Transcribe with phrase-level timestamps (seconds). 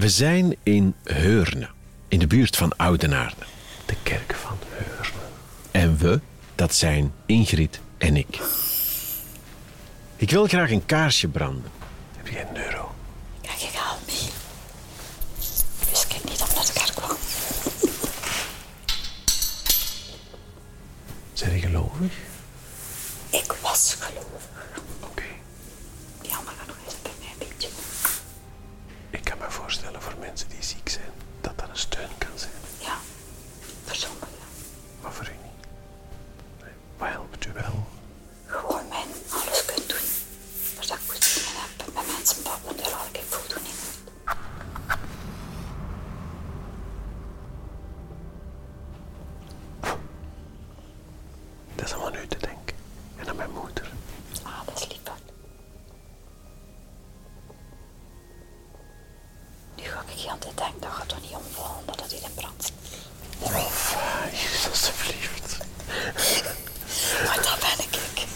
[0.00, 1.68] We zijn in Heurne,
[2.08, 3.44] in de buurt van Oudenaarde.
[3.86, 5.18] De kerk van Heurne.
[5.70, 6.20] En we,
[6.54, 8.40] dat zijn Ingrid en ik.
[10.16, 11.70] Ik wil graag een kaarsje branden.
[12.16, 12.94] Heb je een euro?
[13.40, 14.28] Kijk, ik haal mee.
[15.90, 17.16] Wist ik niet omdat ik er kwam.
[21.32, 22.12] Zijn je gelovig?
[23.30, 24.82] Ik was gelovig.
[25.00, 25.24] Oké.
[26.22, 27.68] Jammer genoeg is het bij mij een beetje.
[29.10, 32.52] Ik kan me voorstellen voor mensen die ziek zijn, dat dat een steun kan zijn.
[32.78, 32.96] Ja,
[33.84, 34.28] voor sommigen.
[35.02, 35.66] Maar voor u niet.
[36.62, 36.72] Nee.
[36.96, 37.86] Wat helpt u wel?
[38.46, 40.06] Gewoon mijn alles kunt doen.
[40.76, 43.98] Maar dat ik voorzieningen heb met mensen babbelen, daar haal ik voldoening uit.
[51.74, 52.76] Dat is allemaal aan u te denken.
[53.16, 53.90] En aan mijn moeder.
[54.42, 54.98] Ah, dat is lief.
[55.04, 55.18] hoor.
[60.06, 62.72] Ik het denken dat je toch niet omvallen dat het hier in brand.
[63.40, 63.96] Rolf,
[64.30, 65.58] hier, alsjeblieft.
[67.26, 68.26] Maar dat ben ik.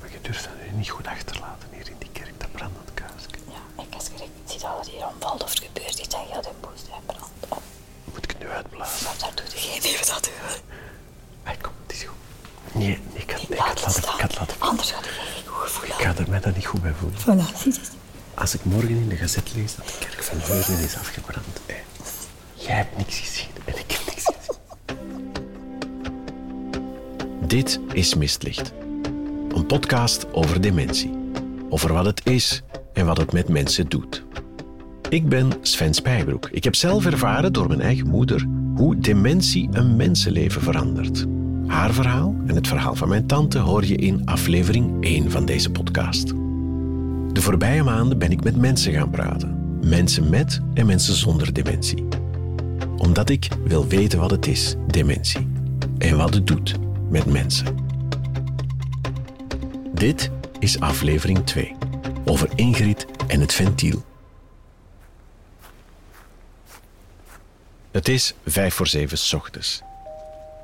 [0.00, 3.28] Maar je durft dat nu niet goed achterlaten hier in die kerk, dat brandend kaarsje.
[3.46, 6.40] Ja, ik als ik zie dat het hier omvalt of er gebeurt iets en je
[6.42, 7.62] de boos en brand op.
[8.04, 9.04] Moet ik het nu uitblazen?
[9.04, 10.60] Maar daar doet geen even dat doen.
[11.42, 12.74] Hey, kom, het is goed.
[12.74, 15.84] Nee, ik had, ik had, het laten, had laten Anders gaat ik geen goed gevoel
[15.84, 17.20] Ik ga er mij daar niet goed bij voelen.
[17.20, 17.97] Voilà, zie je het?
[18.48, 21.60] Als ik morgen in de gazet lees dat de kerk van Heurden is afgebrand.
[22.54, 24.60] jij hebt niks gezien en ik heb niks gezien.
[27.46, 28.72] Dit is Mistlicht.
[29.54, 31.10] Een podcast over dementie.
[31.68, 34.24] Over wat het is en wat het met mensen doet.
[35.08, 36.48] Ik ben Sven Spijbroek.
[36.50, 41.26] Ik heb zelf ervaren door mijn eigen moeder hoe dementie een mensenleven verandert.
[41.66, 45.70] Haar verhaal en het verhaal van mijn tante hoor je in aflevering 1 van deze
[45.70, 46.32] podcast.
[47.32, 49.80] De voorbije maanden ben ik met mensen gaan praten.
[49.88, 52.06] Mensen met en mensen zonder dementie.
[52.96, 55.48] Omdat ik wil weten wat het is, dementie.
[55.98, 56.74] En wat het doet
[57.10, 57.76] met mensen.
[59.94, 61.76] Dit is aflevering 2.
[62.24, 64.04] Over Ingrid en het ventiel.
[67.90, 69.82] Het is vijf voor zeven ochtends.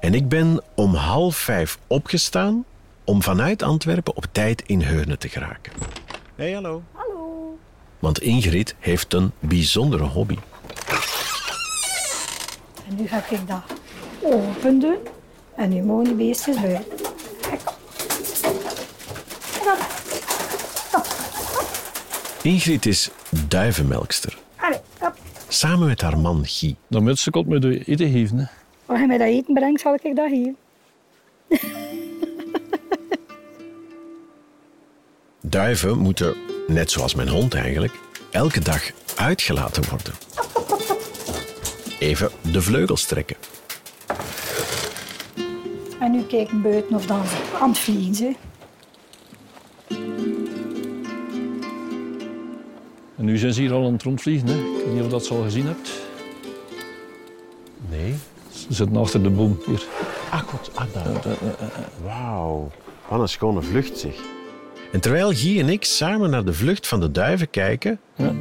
[0.01, 2.65] En ik ben om half vijf opgestaan
[3.05, 5.73] om vanuit Antwerpen op tijd in Heurne te geraken.
[6.37, 6.83] Hey, hallo.
[6.93, 7.59] Hallo.
[7.99, 10.37] Want Ingrid heeft een bijzondere hobby.
[12.89, 13.63] En nu ga ik dat
[14.23, 14.97] open doen.
[15.57, 16.85] En nu mogen die beestjes buiten.
[17.41, 17.61] Kijk.
[22.43, 23.11] Ingrid is
[23.49, 24.39] duivenmelkster.
[24.57, 25.15] Allee, op.
[25.49, 26.77] Samen met haar man Guy.
[26.89, 28.39] Dan moet ze komt me de eten geven.
[28.39, 28.45] Hè.
[28.87, 30.57] Als je mij dat eten brengt, zal ik dat geven.
[35.47, 37.93] Duiven moeten, net zoals mijn hond eigenlijk,
[38.31, 40.13] elke dag uitgelaten worden.
[41.99, 43.37] Even de vleugels trekken.
[46.01, 48.37] En nu kijken buiten of dan ze aan het vliegen zijn.
[53.17, 54.49] En nu zijn ze hier al aan het rondvliegen.
[54.49, 54.55] Hè.
[54.55, 55.91] Ik weet niet of dat ze al gezien hebt.
[57.91, 58.15] Nee.
[58.51, 59.85] Ze zitten achter de boom hier.
[60.31, 60.71] Ah, goed.
[60.75, 61.37] Ah, daar.
[62.05, 62.71] Wauw.
[63.09, 64.15] Wat een schone vlucht, zeg.
[64.95, 68.33] En terwijl Guy en ik samen naar de vlucht van de duiven kijken, Ja.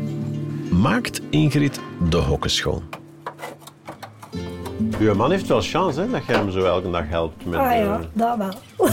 [0.71, 2.83] maakt Ingrid de hokken schoon.
[4.99, 7.59] Uw man heeft wel chance, hè, dat jij hem zo elke dag helpt met...
[7.59, 8.53] Ah ja, dat wel.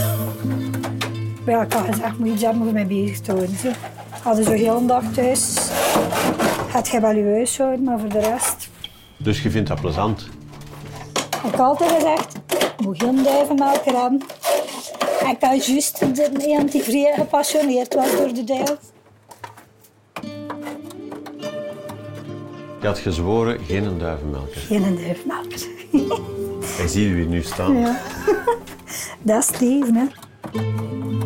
[1.45, 3.55] Ja, ik had gezegd, moet je iets hebben om mee bezig te houden.
[3.57, 3.69] Zo.
[4.23, 5.55] Als je zo heel een dag thuis
[6.69, 8.69] gaat je wel je huishouden, maar voor de rest...
[9.17, 10.29] Dus je vindt dat plezant?
[11.13, 12.33] Ik heb altijd gezegd,
[12.83, 14.21] moet geen duivenmelker hebben.
[15.23, 18.77] En ik had juist de een die vrij gepassioneerd was door de duif.
[22.81, 24.61] Je had gezworen geen duivenmelker.
[24.61, 25.67] Geen duivenmelker.
[26.79, 27.79] En zie je hier nu staan.
[27.79, 28.01] Ja.
[29.21, 30.05] Dat is leven, hè.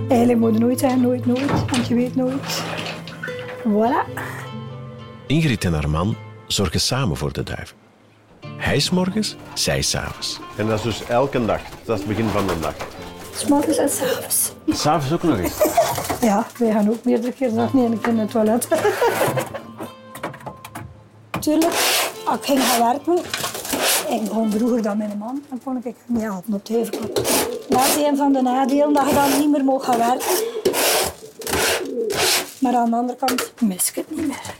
[0.09, 2.63] Eigenlijk moet je nooit zeggen, nooit, nooit, want je weet nooit.
[3.63, 4.09] Voilà.
[5.27, 6.15] Ingrid en haar man
[6.47, 7.75] zorgen samen voor de duiven.
[8.57, 10.39] Hij is morgens, zij s'avonds.
[10.57, 11.61] En dat is dus elke dag.
[11.85, 12.75] Dat is het begin van de dag.
[13.35, 14.51] S'morgens en s'avonds.
[14.67, 15.53] S'avonds ook nog eens.
[16.21, 18.67] Ja, wij gaan ook meerdere keer dag niet keer in het toilet.
[21.39, 21.73] Tuurlijk,
[22.25, 23.17] als ik ging gaan werken,
[24.09, 26.89] ik begon vroeger dan mijn man, dan kon ik hem niet helpen op de.
[27.69, 30.43] Dat is een van de nadelen, dat je dan niet meer mag gaan werken.
[32.59, 34.55] Maar aan de andere kant mis ik het niet meer.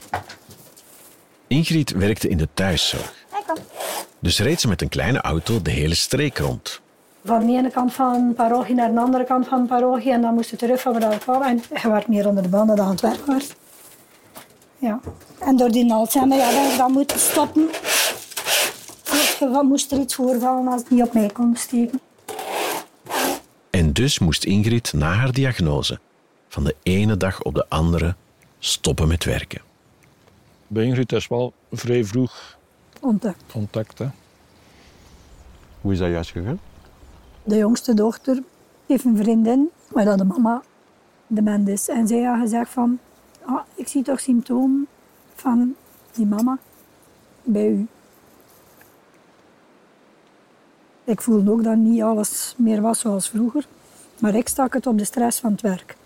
[1.46, 3.14] Ingrid werkte in de thuiszorg.
[4.18, 6.80] Dus reed ze met een kleine auto de hele streek rond.
[7.26, 10.20] Van de ene kant van een parochie naar de andere kant van een parochie en
[10.20, 11.42] dan moest je terug van waar ik kwam.
[11.42, 13.56] En je werd meer onder de banden dan aan het werk werd.
[14.78, 15.00] Ja.
[15.38, 17.68] En door die Alzheimer, ja, ben ik dat moeten stoppen.
[19.40, 22.00] Er moest er iets voorvallen als het niet op mij kon steken.
[23.70, 25.98] En dus moest Ingrid na haar diagnose
[26.48, 28.14] van de ene dag op de andere
[28.58, 29.60] stoppen met werken.
[30.66, 32.58] Bij Ingrid is wel vrij vroeg
[33.00, 33.42] Ontdekt.
[33.52, 33.98] contact.
[33.98, 34.06] Hè.
[35.80, 36.60] Hoe is dat juist gegaan?
[37.46, 38.42] De jongste dochter
[38.86, 40.62] heeft een vriendin, waar dat de mama
[41.26, 41.88] dement is.
[41.88, 42.98] En zij had gezegd van,
[43.44, 44.86] ah, ik zie toch symptomen
[45.34, 45.74] van
[46.12, 46.58] die mama
[47.42, 47.86] bij u.
[51.04, 53.66] Ik voelde ook dat niet alles meer was zoals vroeger.
[54.18, 55.96] Maar ik stak het op de stress van het werk.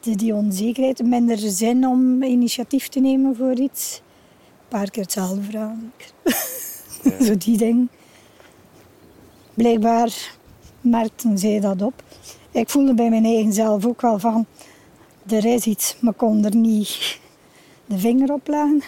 [0.00, 4.02] Die, die onzekerheid, minder zin om initiatief te nemen voor iets.
[4.46, 5.92] Een paar keer hetzelfde vragen.
[7.26, 7.88] Zo die ding.
[9.58, 10.36] Blijkbaar
[10.80, 12.02] merkten zij dat op.
[12.50, 14.46] Ik voelde bij mijn eigen zelf ook wel van...
[15.26, 17.20] Er is iets, maar kon er niet
[17.86, 18.82] de vinger op leggen.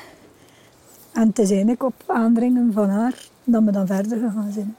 [1.13, 4.77] En het is eigenlijk op aandringen van haar dat we dan verder gegaan zijn.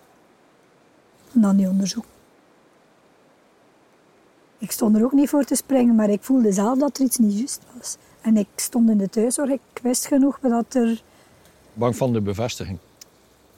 [1.34, 2.06] En dan die onderzoek.
[4.58, 7.18] Ik stond er ook niet voor te springen, maar ik voelde zelf dat er iets
[7.18, 7.98] niet juist was.
[8.22, 11.04] En ik stond in de thuiszorg, ik wist genoeg dat er...
[11.74, 12.78] Bang van de bevestiging.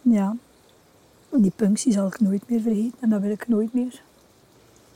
[0.01, 0.35] Ja,
[1.41, 4.01] die punctie zal ik nooit meer vergeten en dat wil ik nooit meer.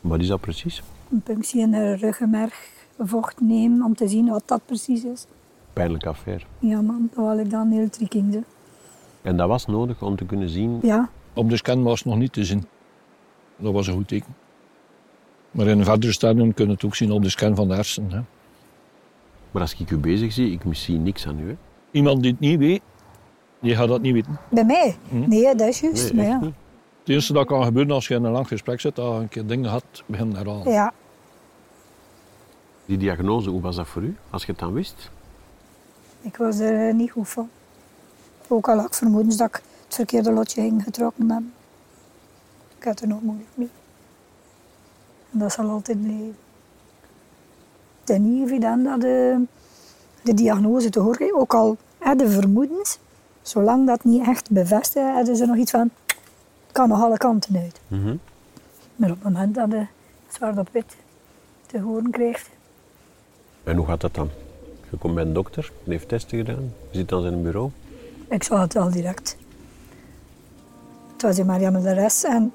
[0.01, 0.83] Wat is dat precies?
[1.11, 2.69] Een punctie in de ruggenmerg,
[2.99, 5.25] vocht nemen om te zien wat dat precies is.
[5.73, 6.43] Pijnlijke affaire.
[6.59, 8.45] Ja man, dat wil ik dan heel triking zijn.
[9.21, 10.79] En dat was nodig om te kunnen zien.
[10.81, 12.65] Ja, Op de scan was het nog niet te zien.
[13.55, 14.35] Dat was een goed teken.
[15.51, 17.73] Maar in een verdere stadium kun je het ook zien op de scan van de
[17.73, 18.11] hersenen.
[18.11, 18.21] Hè.
[19.51, 21.47] Maar als ik u bezig zie, ik zie niks aan u.
[21.49, 21.55] Hè?
[21.91, 22.81] Iemand die het niet weet,
[23.67, 24.39] die gaat dat niet weten.
[24.49, 24.97] bij mij?
[25.09, 26.13] Nee, dat is juist.
[26.13, 26.39] Nee, ja.
[26.99, 29.29] Het eerste dat kan gebeuren als je in een lang gesprek zit, dat je een
[29.29, 30.71] keer dingen had, begin herhalen.
[30.71, 30.93] ja,
[32.85, 35.11] Die diagnose, hoe was dat voor u, als je het dan wist?
[36.21, 37.49] ik was er niet goed van.
[38.47, 41.53] Ook al had ik vermoedens dat ik het verkeerde lotje ging getrokken hebben.
[42.77, 43.69] Ik had er nog moeilijk mee.
[45.31, 46.37] En dat zal altijd blijven.
[47.99, 49.43] Het is niet evident dat de,
[50.23, 52.99] de diagnose te horen Ook al hadden vermoedens,
[53.47, 55.89] zolang dat niet echt bevestigd is, hadden ze nog iets van...
[56.71, 57.79] Kan nog alle kanten uit.
[57.87, 58.15] Mhm.
[58.95, 59.85] Maar op het moment dat je
[60.27, 60.95] zwart op wit
[61.65, 62.49] te horen krijgt...
[63.63, 64.29] En hoe gaat dat dan?
[64.89, 67.71] Je komt bij een dokter, die heeft testen gedaan, je zit dan in een bureau.
[68.29, 69.37] Ik zag het wel direct.
[71.11, 72.53] Het was in Marianne de Res en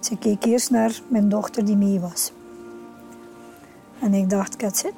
[0.00, 2.32] ze keek eerst naar mijn dochter die mee was.
[4.00, 4.92] En ik dacht, kijk zit.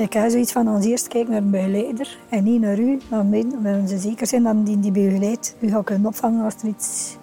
[0.00, 2.98] Ik heb zoiets van, als eerst kijk naar een begeleider en niet naar u.
[3.08, 6.68] Dan willen ze zeker zijn dat die die begeleidt u gaat kunnen opvangen als er
[6.68, 7.16] iets...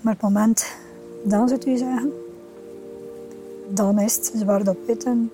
[0.00, 0.76] Maar op het moment
[1.24, 2.12] dan het u zeggen,
[3.68, 5.30] dan is het zwart op wit en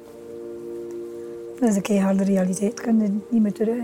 [1.60, 3.82] dat is een keiharde realiteit, kun je niet meer terug.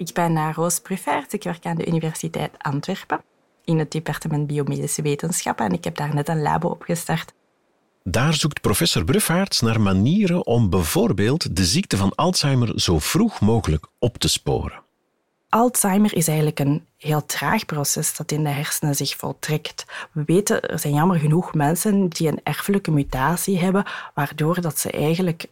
[0.00, 1.32] Ik ben uh, Roos Bruffaert.
[1.32, 3.20] Ik werk aan de Universiteit Antwerpen
[3.64, 7.32] in het departement biomedische wetenschappen en ik heb daar net een labo opgestart.
[8.04, 13.86] Daar zoekt professor Bruffaerts naar manieren om bijvoorbeeld de ziekte van Alzheimer zo vroeg mogelijk
[13.98, 14.82] op te sporen.
[15.48, 19.84] Alzheimer is eigenlijk een heel traag proces dat in de hersenen zich voltrekt.
[20.12, 23.84] We weten, er zijn jammer genoeg mensen die een erfelijke mutatie hebben,
[24.14, 25.46] waardoor dat ze eigenlijk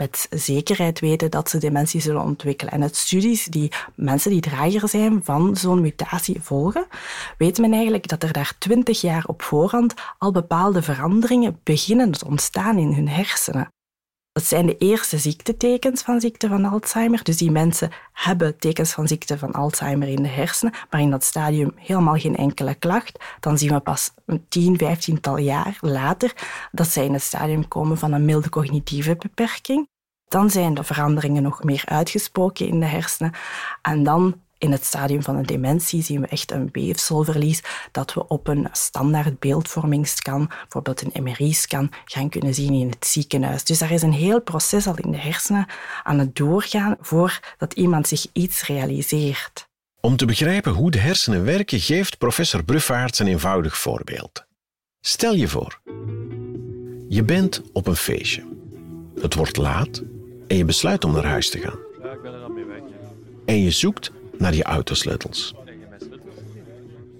[0.00, 2.72] met zekerheid weten dat ze dementie zullen ontwikkelen.
[2.72, 6.86] En uit studies die mensen die drager zijn van zo'n mutatie volgen,
[7.38, 12.26] weet men eigenlijk dat er daar twintig jaar op voorhand al bepaalde veranderingen beginnen te
[12.26, 13.68] ontstaan in hun hersenen.
[14.32, 17.24] Dat zijn de eerste ziektetekens van ziekte van Alzheimer.
[17.24, 21.24] Dus die mensen hebben tekens van ziekte van Alzheimer in de hersenen, maar in dat
[21.24, 23.24] stadium helemaal geen enkele klacht.
[23.40, 26.32] Dan zien we pas een tien, vijftiental jaar later
[26.72, 29.88] dat zij in het stadium komen van een milde cognitieve beperking.
[30.28, 33.32] Dan zijn de veranderingen nog meer uitgesproken in de hersenen.
[33.82, 37.62] En dan in het stadium van een dementie zien we echt een weefselverlies
[37.92, 43.64] dat we op een standaard beeldvormingsscan, bijvoorbeeld een MRI-scan, gaan kunnen zien in het ziekenhuis.
[43.64, 45.66] Dus daar is een heel proces al in de hersenen
[46.02, 49.68] aan het doorgaan voordat iemand zich iets realiseert.
[50.00, 54.46] Om te begrijpen hoe de hersenen werken, geeft professor Bruffaerts een eenvoudig voorbeeld.
[55.00, 55.80] Stel je voor,
[57.08, 58.42] je bent op een feestje.
[59.20, 60.02] Het wordt laat
[60.46, 61.78] en je besluit om naar huis te gaan.
[62.02, 62.80] Ja, ik ben er dan mee weg.
[63.46, 65.54] En je zoekt naar je autosleutels.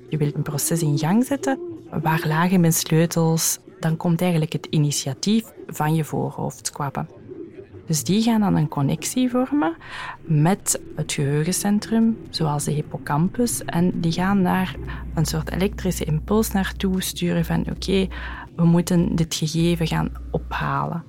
[0.09, 1.59] Je wilt een proces in gang zetten.
[2.03, 3.59] Waar lagen mijn sleutels?
[3.81, 7.09] dan komt eigenlijk het initiatief van je voorhoofdkwappen.
[7.87, 9.77] Dus die gaan dan een connectie vormen
[10.21, 13.65] met het geheugencentrum, zoals de hippocampus.
[13.65, 14.77] En die gaan daar
[15.15, 18.09] een soort elektrische impuls naartoe sturen van oké,
[18.57, 21.05] we moeten dit gegeven gaan ophalen.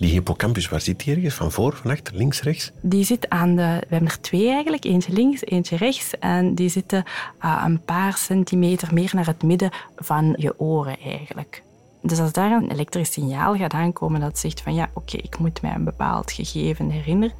[0.00, 1.34] Die hippocampus, waar zit die ergens?
[1.34, 2.70] Van voor, van achter, links, rechts?
[2.80, 3.76] Die zit aan de...
[3.80, 6.18] We hebben er twee eigenlijk, eentje links, eentje rechts.
[6.18, 7.04] En die zitten
[7.44, 11.62] uh, een paar centimeter meer naar het midden van je oren eigenlijk.
[12.02, 15.62] Dus als daar een elektrisch signaal gaat aankomen dat zegt van ja, oké, ik moet
[15.62, 17.36] mij een bepaald gegeven herinneren,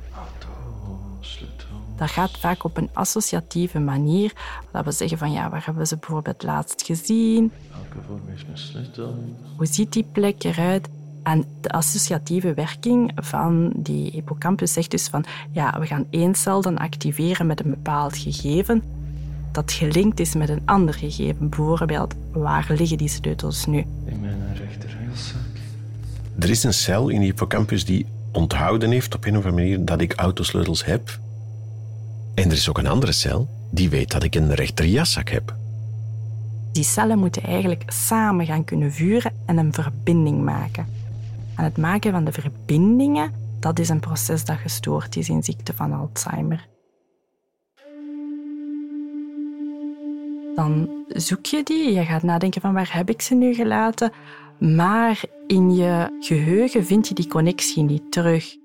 [1.96, 4.32] dat gaat vaak op een associatieve manier.
[4.72, 7.52] Dat we zeggen van ja, waar hebben we ze bijvoorbeeld laatst gezien?
[9.56, 10.88] Hoe ziet die plek eruit?
[11.22, 16.62] En de associatieve werking van die hippocampus zegt dus van ja, we gaan één cel
[16.62, 18.82] dan activeren met een bepaald gegeven
[19.52, 21.48] dat gelinkt is met een ander gegeven.
[21.48, 23.84] Bijvoorbeeld, waar liggen die sleutels nu?
[24.04, 25.40] In mijn rechterheelzak.
[26.38, 29.84] Er is een cel in die hippocampus die onthouden heeft op een of andere manier
[29.84, 31.18] dat ik autosleutels heb.
[32.34, 35.54] En er is ook een andere cel die weet dat ik een rechterjaszak heb.
[36.72, 40.86] Die cellen moeten eigenlijk samen gaan kunnen vuren en een verbinding maken.
[41.60, 45.72] En het maken van de verbindingen, dat is een proces dat gestoord is in ziekte
[45.74, 46.68] van Alzheimer.
[50.54, 54.12] Dan zoek je die, je gaat nadenken van waar heb ik ze nu gelaten,
[54.58, 58.56] maar in je geheugen vind je die connectie niet terug.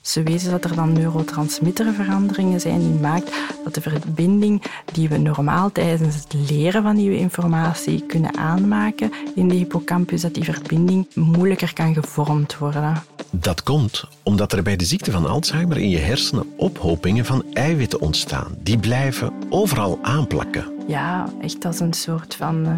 [0.00, 3.30] Ze weten dat er dan neurotransmitterveranderingen zijn die maakt
[3.64, 9.48] dat de verbinding die we normaal tijdens het leren van nieuwe informatie kunnen aanmaken in
[9.48, 13.02] de hippocampus, dat die verbinding moeilijker kan gevormd worden.
[13.30, 18.00] Dat komt omdat er bij de ziekte van Alzheimer in je hersenen ophopingen van eiwitten
[18.00, 18.54] ontstaan.
[18.58, 20.72] Die blijven overal aanplakken.
[20.86, 22.74] Ja, echt als een soort van uh,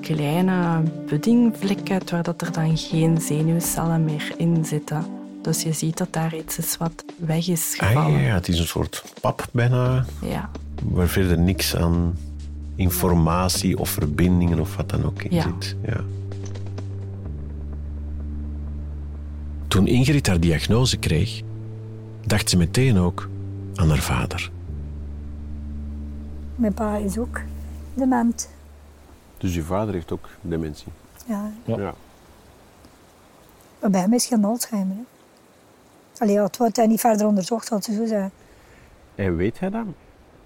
[0.00, 5.15] kleine puddingvlekken, waar dat er dan geen zenuwcellen meer in zitten.
[5.46, 8.14] Dus je ziet dat daar iets is wat weg is gevallen.
[8.16, 10.04] Ah, ja, het is een soort pap bijna.
[10.22, 10.50] Ja.
[10.82, 12.18] Waar verder niks aan
[12.74, 15.42] informatie of verbindingen of wat dan ook in Ja.
[15.42, 15.76] zit.
[15.86, 16.00] Ja.
[19.68, 21.42] Toen Ingrid haar diagnose kreeg,
[22.24, 23.28] dacht ze meteen ook
[23.74, 24.50] aan haar vader.
[26.54, 27.40] Mijn pa is ook
[27.94, 28.48] dement.
[29.38, 30.86] Dus je vader heeft ook dementie?
[31.26, 31.50] Ja.
[31.64, 31.94] Ja.
[33.80, 34.96] Maar bij hem is geen Alzheimer.
[34.96, 35.02] Hè.
[36.18, 38.30] Allee, het wordt hij niet verder onderzocht, zal ze zo zeggen.
[39.14, 39.94] En weet hij dan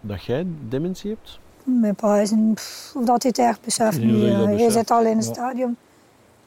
[0.00, 1.38] dat jij dementie hebt?
[1.64, 2.52] Mijn pa is een...
[2.54, 4.72] pff, Of dat hij het echt beseft niet hij beseft.
[4.72, 5.32] zit al in een Ja.
[5.32, 5.76] stadium.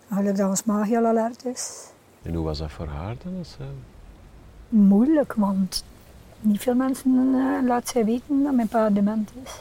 [0.09, 1.87] Gelukkig dat ons maag heel alert is.
[2.21, 3.33] En hoe was dat voor haar dan?
[3.37, 3.57] Als,
[4.69, 5.83] Moeilijk, want
[6.39, 9.51] niet veel mensen eh, laten zij weten dat mijn pa dement is.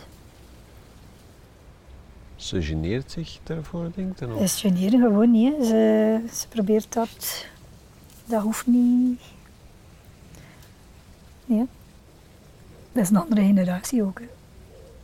[2.37, 4.29] Ze geneert zich daarvoor, denk ik?
[4.41, 5.55] Is generen gewoon niet.
[5.67, 7.47] Ze, ze probeert dat.
[8.25, 9.21] Dat hoeft niet.
[11.57, 11.67] Nee.
[12.93, 14.21] Dat is een andere generatie ook.
[14.21, 14.27] Hè.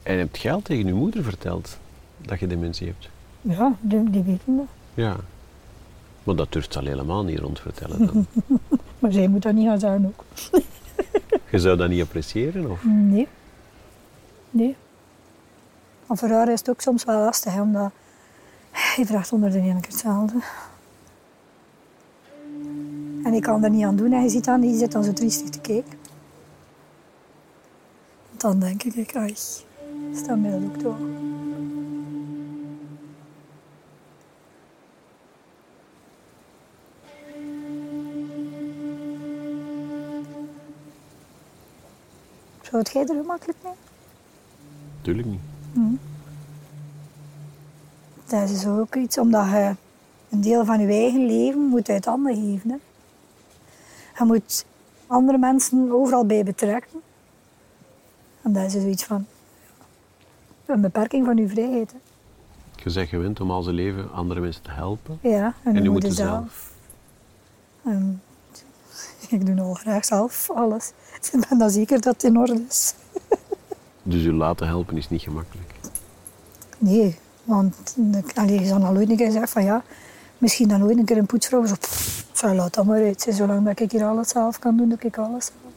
[0.03, 1.79] En hebt jij al tegen je moeder verteld
[2.17, 3.09] dat je dementie hebt?
[3.41, 4.67] Ja, die, die weten dat.
[4.95, 5.17] Ja.
[6.23, 8.27] Maar dat durft ze al helemaal niet rondvertellen dan.
[8.99, 10.25] Maar zij moet dat niet gaan zeggen ook.
[11.51, 12.71] je zou dat niet appreciëren?
[12.71, 12.85] Of?
[12.85, 13.29] Nee.
[14.51, 14.77] Nee.
[16.07, 17.91] Maar voor haar is het ook soms wel lastig, hè, omdat
[18.97, 20.39] je vraagt onder de ene keer hetzelfde.
[23.25, 25.13] En ik kan er niet aan doen en je ziet dan, die zit dan zo
[25.13, 25.99] triestig te kijken.
[28.39, 29.65] Dan denk ik, ai, is
[30.27, 30.99] dat mij dat ook toch?
[42.63, 43.73] Zou het jij er gemakkelijk mee?
[45.03, 45.41] Tuurlijk niet.
[48.27, 49.75] Dat is ook iets omdat je
[50.31, 52.71] een deel van je eigen leven moet uit handen geven.
[52.71, 52.77] Hè.
[54.19, 54.67] Je moet
[55.07, 57.01] andere mensen overal bij betrekken.
[58.49, 59.27] En dat is zoiets van
[60.67, 61.93] een beperking van je vrijheid.
[61.93, 61.99] Hè.
[62.85, 65.19] Je bent gewend om al zijn leven andere mensen te helpen.
[65.21, 66.73] Ja, en, En nu moet je zelf.
[67.85, 68.23] En
[69.29, 70.93] ik doe al graag zelf alles.
[71.33, 72.95] Ik ben dan zeker dat het in orde is.
[74.03, 75.75] Dus je laten helpen is niet gemakkelijk.
[76.79, 77.97] Nee, want
[78.35, 79.83] allee, je zal al ooit een keer zeggen van ja,
[80.39, 81.67] misschien dan ooit een keer een poetsvrouw.
[81.67, 83.27] Zo, pff, laat dat maar uit.
[83.31, 85.68] Zolang dat ik hier alles zelf kan doen, doe ik alles zelf.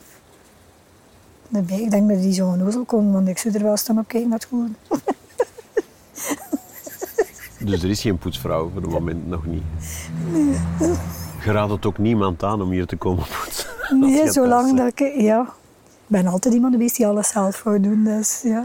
[1.51, 4.29] Ik denk dat die zo'n ozel komen, want ik zou er wel staan op kijken
[4.29, 4.69] naar het goed.
[7.65, 9.63] Dus er is geen poetsvrouw voor het moment nog niet.
[11.43, 13.69] Je raadt het ook niemand aan om hier te komen poetsen.
[13.99, 15.21] Nee, zolang dat ik...
[15.21, 18.61] Ja, ik ben altijd iemand geweest die alles zelf wou doen, dus ja.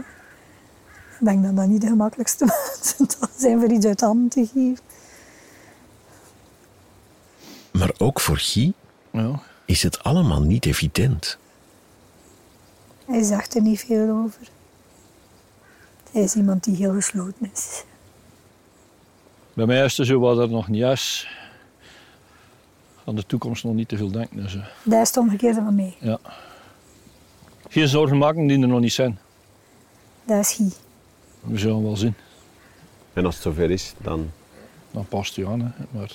[1.19, 4.77] Ik denk dat dat niet de gemakkelijkste mensen zijn voor iets uit handen te geven.
[7.71, 8.73] Maar ook voor Guy
[9.11, 9.39] Ja.
[9.65, 11.37] is het allemaal niet evident.
[13.07, 14.41] Hij zegt er niet veel over.
[16.11, 17.83] Hij is iemand die heel gesloten is.
[19.53, 21.27] Bij mij is het zo wat er nog niet is.
[23.05, 24.37] Aan de toekomst nog niet te veel denken.
[24.41, 25.95] Dus, eh, Dat is het omgekeerde van mij.
[25.99, 26.19] ja.
[27.69, 29.19] Geen zorgen maken die er nog niet zijn.
[30.23, 30.71] Dat is Guy.
[31.41, 32.15] We zullen wel zien.
[33.13, 34.31] En als het zover is, dan...
[34.91, 35.61] Dan past hij aan.
[35.61, 35.69] Hè.
[35.91, 36.11] Maar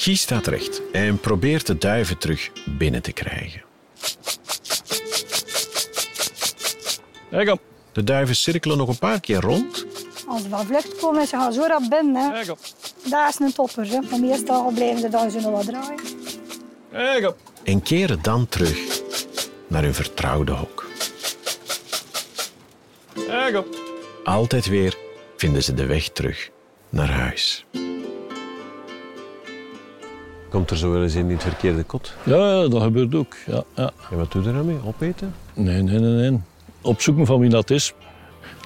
[0.00, 3.62] Guy staat recht en probeert de duiven terug binnen te krijgen.
[7.92, 9.86] De duiven cirkelen nog een paar keer rond,
[10.26, 12.32] Als ze van vlucht komen, ze gaan zo rap binnen.
[12.32, 12.44] Hè.
[13.02, 13.88] Dat is een topper.
[13.88, 14.00] Hè.
[14.00, 16.00] Maar meestal blijven ze dan zo nog wat draaien.
[17.64, 19.00] en keren dan terug
[19.66, 20.86] naar hun vertrouwde hok.
[24.24, 24.96] Altijd weer
[25.36, 26.50] vinden ze de weg terug
[26.88, 27.66] naar huis.
[30.58, 32.14] Komt er zo wel eens in het verkeerde kot.
[32.22, 33.34] Ja, ja, dat gebeurt ook.
[33.46, 33.90] Ja, ja.
[34.10, 34.76] En wat doe je er dan mee?
[34.84, 35.34] Opeten?
[35.54, 36.40] Nee, nee, nee, nee.
[36.82, 37.94] Opzoeken van wie dat is.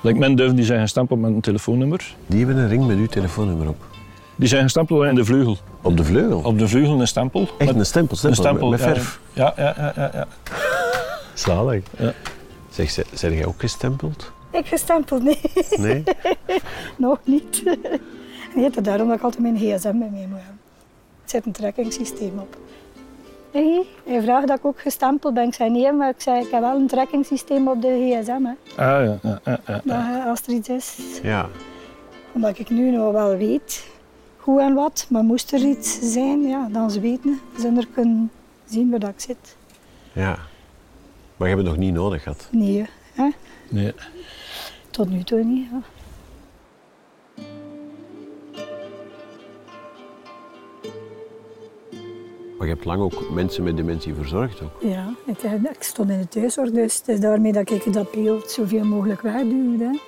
[0.02, 2.14] Like mijn duiven die zijn gestempeld met een telefoonnummer.
[2.26, 3.84] Die hebben een ring met uw telefoonnummer op.
[4.36, 5.56] Die zijn gestempeld in de vleugel.
[5.82, 6.38] Op de vleugel?
[6.44, 7.48] Op de vleugel een stempel.
[7.58, 9.20] Echt een stempel, stempel, een stempel met, met verf.
[9.32, 10.10] Ja, ja, ja, ja.
[10.14, 10.26] ja.
[11.34, 11.84] Zalig.
[11.98, 12.12] Ja.
[12.70, 14.32] Zeg, ze- zijn jij ook gestempeld?
[14.50, 15.40] Ik gestempeld, nee.
[15.76, 16.02] Nee?
[16.96, 17.62] Nog niet.
[18.56, 20.60] Nee, daarom dat ik altijd mijn gsm bij mij moet hebben.
[21.32, 22.56] Er zit een trekkingssysteem op.
[23.52, 25.46] Nee, hij vraagt dat ik ook gestempeld ben.
[25.46, 28.44] Ik zei nee, maar ik, zei, ik heb wel een trekkingssysteem op de gsm.
[28.44, 28.52] Hè.
[28.84, 29.80] Ah, ja, ja, ja, ja.
[29.84, 30.98] Dat, eh, als er iets is.
[31.22, 31.48] Ja.
[32.32, 33.86] Omdat ik nu nog wel weet
[34.36, 35.06] hoe en wat.
[35.08, 37.40] Maar moest er iets zijn, ja, dan ze weten.
[37.58, 38.30] Ze er kunnen
[38.64, 39.56] zien waar dat ik zit.
[40.12, 40.38] Ja.
[41.36, 42.48] Maar je hebt het nog niet nodig gehad.
[42.50, 43.28] Nee, hè.
[43.68, 43.94] Nee.
[44.90, 45.68] tot nu toe niet.
[45.70, 46.01] Ja.
[52.62, 54.82] Maar je hebt lang ook mensen met dementie verzorgd ook.
[54.82, 58.10] Ja, ik, eh, ik stond in de thuiszorg, dus het is daarmee dat ik dat
[58.10, 59.78] beeld zoveel mogelijk wegduw.
[59.78, 59.98] Hè.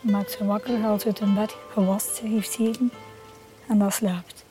[0.00, 2.92] Maak ze wakker, haalt ze uit hun bed, gewast, ze heeft eten
[3.68, 4.44] en dan slaapt.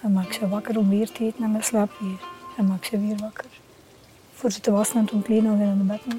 [0.00, 2.20] En maak ze wakker om weer te eten en dan slaapt weer.
[2.56, 3.50] En maak ze weer wakker.
[4.32, 6.16] Voor ze te wassen en te omkleden als ze in de bed.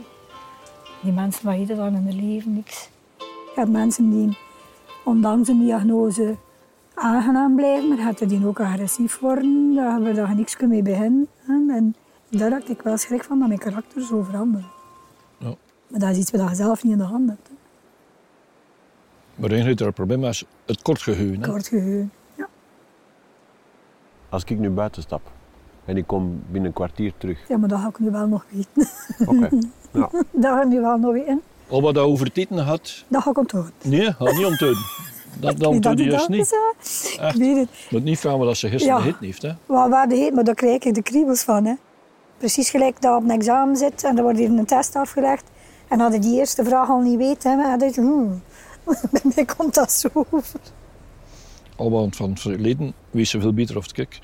[1.01, 2.89] Die mensen eten dan in hun leven niks.
[3.17, 4.37] Je hebt mensen die
[5.03, 6.35] ondanks een diagnose
[6.93, 10.81] aangenaam blijven, maar gaat er die ook agressief worden, daar hebben we daar niks mee
[10.81, 11.27] beginnen.
[11.47, 11.95] En
[12.29, 14.65] daar had ik wel schrik van dat mijn karakter zo verandert.
[15.37, 15.53] Ja.
[15.87, 17.47] Maar dat is iets wat je zelf niet in de hand hebt.
[17.47, 17.53] hè.
[19.35, 21.41] Maar één groter probleem is het kort geheugen.
[21.41, 21.49] hè.
[21.49, 22.11] Kort geheugen.
[22.35, 22.47] Ja.
[24.29, 25.21] Als ik nu buiten stap
[25.85, 27.47] en ik kom binnen een kwartier terug.
[27.47, 28.91] ja, maar dat ga ik nu wel nog weten.
[29.27, 29.49] Oké.
[29.91, 30.09] Ja.
[30.31, 31.41] dat ga ik nu wel nog weten.
[31.69, 33.73] Al wat dat over het had, Dat ga ik onthouden.
[33.83, 34.81] nee, ga niet onthouden.
[35.39, 36.57] Dat, dat Wie onthoud je dat niet.
[37.19, 37.35] Echt.
[37.35, 37.69] Ik weet het.
[37.89, 39.01] Moet niet vragen wat ze gisteren Ja.
[39.01, 39.41] gegeten heeft.
[39.41, 39.51] Hè.
[39.65, 41.65] Wat waar de heet, maar daar krijg ik de kriebels van.
[41.65, 41.73] Hè.
[42.37, 45.43] Precies gelijk dat op een examen zit en er wordt hier een test afgelegd.
[45.87, 48.41] En dat je die eerste vraag al niet weet, hè, dan je, hmm,
[49.11, 50.59] bij mij komt dat zo over.
[51.75, 54.19] Al wat van het verleden weet ze veel beter of het kijk.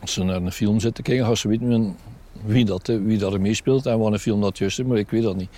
[0.00, 1.96] Als ze naar een film zitten kijken, gaan ze weten
[2.44, 4.98] wie dat, hè, wie dat er meespeelt en wat een film dat juist is, maar
[4.98, 5.50] ik weet dat niet.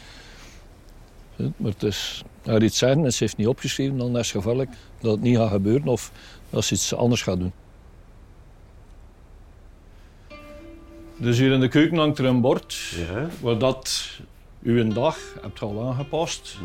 [1.37, 4.71] Maar het is, haar iets zeggen en ze heeft niet opgeschreven, dan is het gevaarlijk
[5.01, 6.12] dat het niet gaat gebeuren of
[6.51, 7.53] dat ze iets anders gaat doen.
[11.16, 13.29] Dus hier in de keuken hangt er een bord Ja.
[13.40, 14.11] waar dat
[14.61, 16.57] u een dag hebt al aangepast.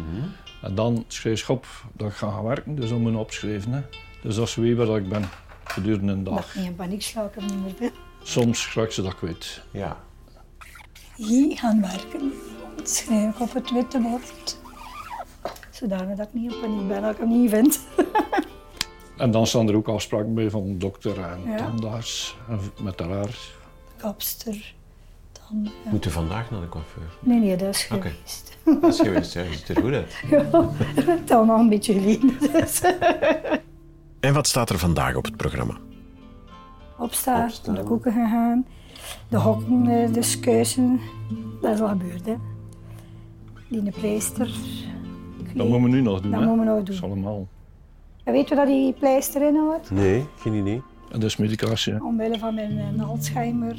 [0.61, 3.71] En dan schrijf je op dat ik ga gaan werken, dus dat moet je opschrijven.
[3.71, 3.81] Hè.
[4.21, 5.29] Dus dat ze weet waar dat ik ben
[5.63, 6.45] gedurende een dag.
[6.45, 7.91] Dat niet in paniek sla ik hem niet meer.
[8.23, 9.61] Soms raak ze dat kwijt.
[9.71, 9.97] Ja.
[11.15, 12.31] Hier gaan werken.
[12.77, 14.57] Dat schrijf ik op het witte bord.
[15.71, 17.79] Zodanig dat ik niet in paniek ben, dat ik hem niet vind.
[19.17, 21.57] En dan staan er ook afspraken bij van dokter en Ja.
[21.57, 23.37] tandarts en met haar.
[23.97, 24.73] Kapster.
[25.31, 25.91] Dan, ja.
[25.91, 27.03] Moet u vandaag naar de coiffeur?
[27.19, 28.01] Nee, nee, dat is Oké.
[28.09, 28.57] geweest.
[28.81, 29.43] Dat is geweest, ja.
[29.51, 30.13] Ziet er goed uit.
[30.29, 32.37] Ja, het is al nog een beetje geleden.
[32.51, 32.81] Dus.
[34.19, 35.77] En wat staat er vandaag op het programma?
[36.97, 37.73] Opstaan, Opstaan.
[37.73, 38.65] naar de koeken gegaan.
[39.27, 40.99] De hokken, eh, de skuisen.
[41.61, 42.35] Dat is al gebeurd, hè.
[43.69, 44.51] Die een pleister.
[45.55, 46.31] Dat moeten we nu nog doen.
[46.31, 46.45] Dat hè.
[46.45, 47.09] moeten we nog Dat is doen.
[47.11, 47.47] allemaal.
[48.23, 49.91] En weet je wat die pleister inhoudt?
[49.91, 50.81] Nee, geen idee.
[51.11, 51.93] En dat is medicatie.
[51.93, 51.99] hè.
[52.03, 53.77] Omwille van mijn eh, Alzheimer.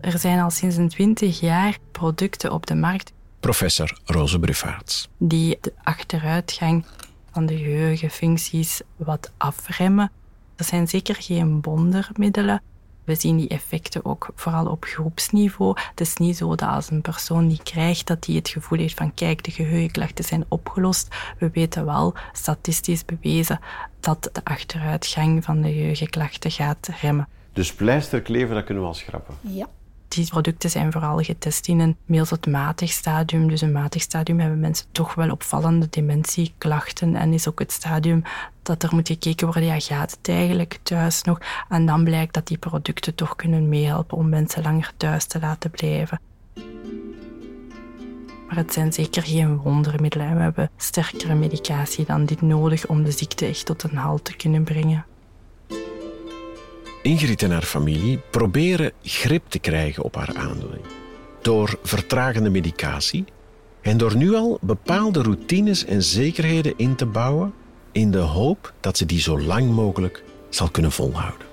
[0.00, 5.08] Er zijn al sinds een 20 jaar producten op de markt Professor Roze Bruffaerts.
[5.18, 6.84] die de achteruitgang
[7.30, 10.10] van de geheugenfuncties wat afremmen.
[10.56, 12.62] Dat zijn zeker geen wondermiddelen,
[13.04, 15.76] We zien die effecten ook vooral op groepsniveau.
[15.90, 18.94] Het is niet zo dat als een persoon die krijgt, dat hij het gevoel heeft
[18.94, 21.16] van kijk, de geheugenklachten zijn opgelost.
[21.38, 23.60] We weten wel, statistisch bewezen,
[24.00, 27.28] dat de achteruitgang van de geheugenklachten gaat remmen.
[27.52, 29.34] Dus pleisterkleven, dat kunnen we al schrappen.
[29.40, 29.68] Ja.
[30.14, 31.96] Die producten zijn vooral getest in een
[32.50, 33.48] matig stadium.
[33.48, 37.16] Dus een matig stadium hebben mensen toch wel opvallende dementieklachten.
[37.16, 38.22] En is ook het stadium
[38.62, 41.40] dat er moet gekeken worden, ja, gaat het eigenlijk thuis nog?
[41.68, 45.70] En dan blijkt dat die producten toch kunnen meehelpen om mensen langer thuis te laten
[45.70, 46.20] blijven.
[48.46, 50.36] Maar het zijn zeker geen wondermiddelen.
[50.36, 54.36] We hebben sterkere medicatie dan dit nodig om de ziekte echt tot een halt te
[54.36, 55.04] kunnen brengen.
[57.04, 60.84] Ingrid en haar familie proberen grip te krijgen op haar aandoening.
[61.42, 63.24] Door vertragende medicatie
[63.80, 67.54] en door nu al bepaalde routines en zekerheden in te bouwen
[67.92, 71.46] in de hoop dat ze die zo lang mogelijk zal kunnen volhouden.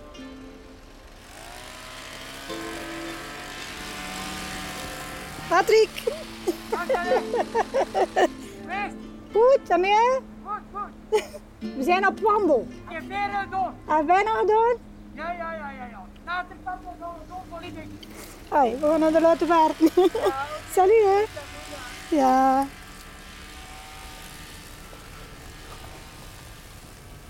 [5.50, 5.90] Patrick!
[9.32, 10.22] Goed, Samir?
[10.44, 11.24] Goed, goed.
[11.78, 12.68] We zijn op wandel.
[12.88, 13.74] Bent door.
[14.06, 14.91] Wij nog doen?
[15.16, 16.02] Ja, ja, ja, ja, ja.
[16.26, 17.74] Papa gaan we door voor die
[18.50, 19.90] Hoi, we gaan naar de laten vaarten.
[20.76, 21.24] Salut, hè?
[22.16, 22.66] Ja.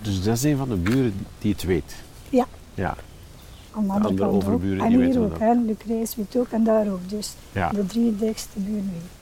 [0.02, 1.94] Dus dat is een van de buren die het weet.
[2.28, 2.46] Ja.
[2.74, 2.96] Ja.
[3.74, 4.60] Aan de andere andere ook.
[4.62, 5.52] En die hier weten ook, hè.
[5.54, 7.08] Lucrees weet ook en daar ook.
[7.08, 7.68] Dus Ja.
[7.70, 9.20] de drie dikste buren weten.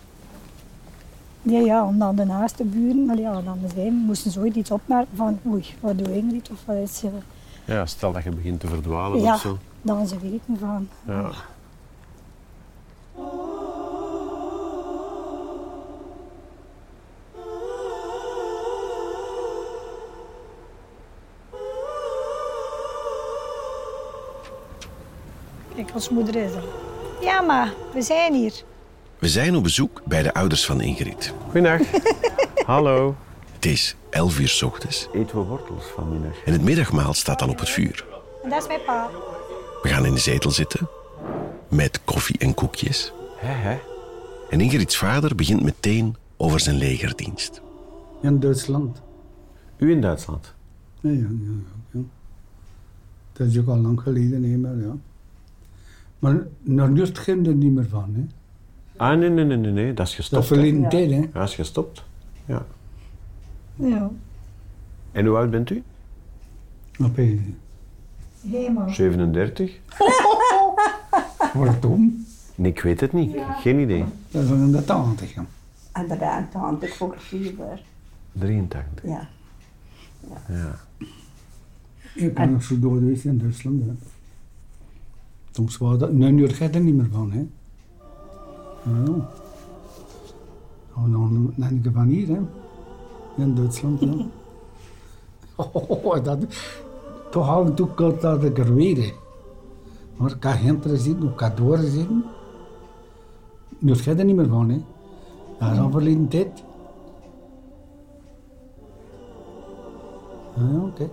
[1.43, 4.71] Ja, ja, en dan de naaste buren, maar ja, dan zijn, moesten ze ooit iets
[4.71, 7.09] opmerken van oei, wat doe Ingrid of wat is ze?
[7.75, 9.59] Ja, stel dat je begint te verdwalen Ja, of zo.
[9.83, 10.89] dan ze weten van.
[11.07, 11.31] Ja.
[25.75, 26.63] Kijk, ons moeder is er.
[27.21, 28.53] Ja, maar we zijn hier.
[29.19, 31.33] We zijn op bezoek bij de ouders van Ingrid.
[31.45, 31.81] Goedendag.
[32.67, 33.15] Hallo.
[33.61, 36.43] Het is 11 uur 's ochtends Eten we wortels vanmiddag?
[36.45, 38.05] en het middagmaal staat al op het vuur.
[38.43, 39.09] En dat is mijn pa.
[39.83, 40.89] We gaan in de zetel zitten
[41.69, 43.13] met koffie en koekjes.
[43.37, 43.79] Hè, hè?
[44.51, 47.61] En Ingrid's vader begint meteen over zijn legerdienst.
[48.23, 49.03] In Duitsland.
[49.77, 50.55] U in Duitsland?
[51.01, 51.53] Ja, ja, ja,
[51.91, 52.01] ja.
[53.33, 54.97] Dat is ook al lang geleden, nee, maar ja.
[56.19, 58.23] Maar nog nu ging er niet meer van, hè.
[58.97, 59.95] Ah, nee, nee, nee, nee, nee.
[59.95, 60.43] Dat is Dat gestopt.
[60.45, 60.55] is hè?
[60.55, 61.31] verleden tijd, hè.
[61.33, 62.05] Dat is gestopt.
[62.47, 62.67] Ja.
[63.81, 64.11] Ja.
[65.13, 65.83] En hoe oud bent u?
[66.99, 67.41] Op je.
[68.49, 68.91] Helemaal.
[68.91, 69.79] 37?
[71.55, 72.25] Waarom?
[72.55, 73.37] Nee, ik weet het niet.
[73.61, 74.05] Geen idee.
[74.31, 75.45] Dat is in de tachtig, ja.
[75.93, 77.83] En de ruimte ik ook fever.
[78.33, 79.05] 83.
[79.05, 79.29] Ja.
[80.49, 80.79] Ja.
[82.15, 83.93] Ik ben nog zo dood geweest in Duitsland, hè.
[85.51, 86.13] Soms was dat...
[86.13, 87.47] Nu, nu gaat er niet meer van, hè.
[88.85, 89.29] Ja.
[90.95, 92.41] Nou, dan ben ik van hier, hè.
[93.37, 94.27] In Duitsland, ja.
[95.73, 96.39] Oh, dat...
[97.31, 99.15] Toch af en toe komt dat ik er weer.
[100.17, 102.25] Maar ik kan hinter zitten, ik kan door zitten.
[103.79, 104.81] Nu gaat er niet meer van, hè.
[105.59, 106.63] Dat is al verleden tijd.
[110.57, 111.11] Ja, ja, kijk.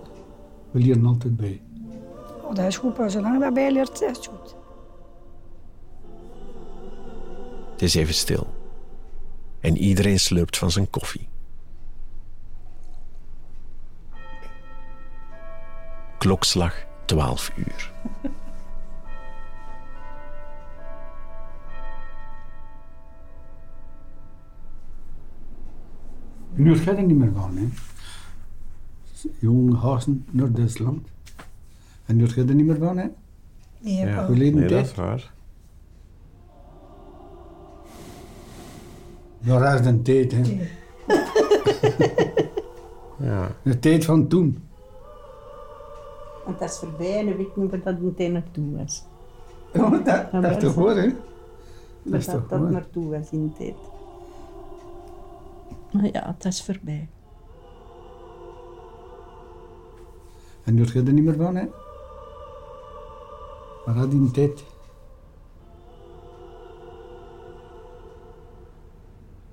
[0.70, 1.62] We leren altijd bij.
[2.42, 4.54] Oh, dat is goed, maar zolang dat bij leert, is het goed.
[7.70, 8.46] Het is even stil.
[9.60, 11.28] En iedereen slurpt van zijn koffie.
[16.18, 17.92] Klokslag 12 uur.
[26.54, 27.68] Nu gaat er niet meer van, hè.
[29.38, 31.08] Jonge gasten naar Duitsland.
[32.06, 33.06] En nu gaat er niet meer van, hè.
[33.78, 34.26] Nee, Ja.
[34.26, 35.32] Verleden Nee, dat is waar.
[39.40, 40.66] Ja, dat is de tijd, hè.
[43.18, 43.56] Ja.
[43.62, 44.67] De tijd van toen.
[46.48, 49.04] Want dat is voorbij en we weten niet waar dat meteen naartoe was.
[49.72, 51.14] Ja, dat, dat is toch hoor, hè.
[52.02, 53.76] Waar is dat, toch dat naartoe was in de tijd.
[55.92, 57.08] Maar ja, dat is voorbij.
[60.64, 61.66] En nu gaat er niet meer van, hè.
[63.86, 64.64] Maar dat in de tijd.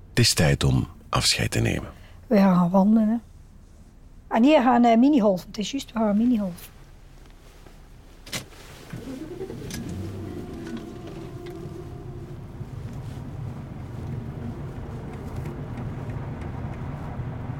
[0.08, 1.90] Het is tijd om afscheid te nemen.
[2.26, 3.08] We gaan wandelen.
[3.08, 3.16] Hè.
[4.36, 5.48] En we gaan uh, minigolfen.
[5.48, 6.74] Het is juist, we gaan minigolfen.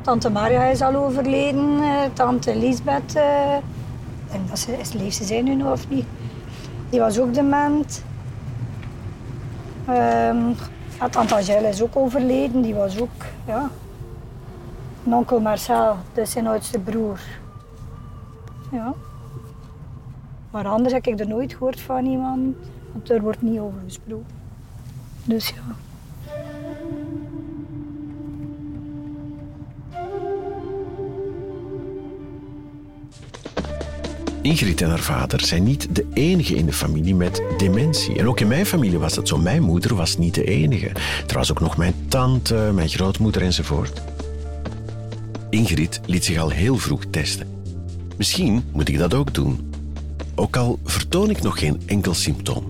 [0.06, 3.14] Tante Maria is al overleden, eh, tante Lisbeth.
[3.14, 3.56] eh,
[4.24, 6.04] ik denk dat ze, is, leeft zijn nu nog of niet?
[6.90, 8.04] Die was ook dement.
[9.86, 10.52] Ehm
[11.10, 12.62] Tante Angèle is ook overleden.
[12.62, 13.70] Die was ook, ja...
[15.04, 17.20] En onkel Marcel, is zijn oudste broer.
[18.70, 18.94] Ja.
[20.50, 22.56] Maar anders heb ik er nooit gehoord van iemand.
[22.92, 24.34] Want er wordt niet over gesproken.
[25.24, 25.85] Dus ja.
[34.46, 38.18] Ingrid en haar vader zijn niet de enige in de familie met dementie.
[38.18, 39.38] En ook in mijn familie was dat zo.
[39.38, 40.88] Mijn moeder was niet de enige.
[41.26, 44.02] Er was ook nog mijn tante, mijn grootmoeder enzovoort.
[45.50, 47.46] Ingrid liet zich al heel vroeg testen.
[48.16, 49.72] Misschien moet ik dat ook doen.
[50.34, 52.64] Ook al vertoon ik nog geen enkel symptoom.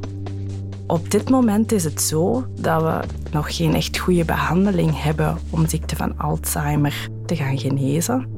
[0.87, 3.01] Op dit moment is het zo dat we
[3.33, 8.36] nog geen echt goede behandeling hebben om ziekte van Alzheimer te gaan genezen.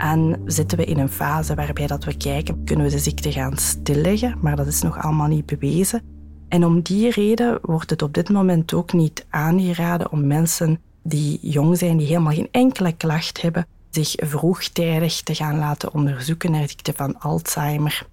[0.00, 3.56] En zitten we in een fase waarbij dat we kijken, kunnen we de ziekte gaan
[3.56, 6.02] stilleggen, maar dat is nog allemaal niet bewezen.
[6.48, 11.38] En om die reden wordt het op dit moment ook niet aangeraden om mensen die
[11.42, 16.68] jong zijn, die helemaal geen enkele klacht hebben, zich vroegtijdig te gaan laten onderzoeken naar
[16.68, 18.06] ziekte van Alzheimer.